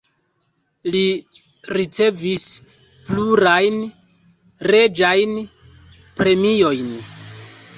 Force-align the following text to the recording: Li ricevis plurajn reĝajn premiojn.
Li 0.93 1.01
ricevis 1.77 2.45
plurajn 3.09 3.77
reĝajn 4.71 5.37
premiojn. 6.23 6.91